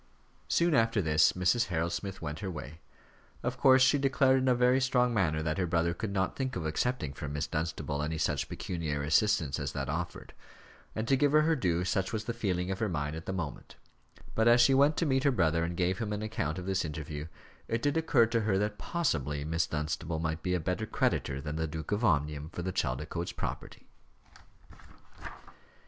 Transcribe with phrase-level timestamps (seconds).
[0.47, 1.65] Soon after this, Mrs.
[1.67, 2.81] Harold Smith went her way.
[3.43, 6.55] Of course, she declared in a very strong manner that her brother could not think
[6.55, 10.33] of accepting from Miss Dunstable any such pecuniary assistance as that offered
[10.95, 13.31] and, to give her her due, such was the feeling of her mind at the
[13.31, 13.75] moment;
[14.33, 16.83] but as she went to meet her brother and gave him an account of this
[16.83, 17.27] interview,
[17.67, 21.57] it did occur to her that possibly Miss Dunstable might be a better creditor than
[21.57, 23.85] the Duke of Omnium for the Chaldicotes property.